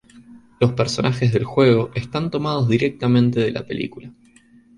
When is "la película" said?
3.51-4.11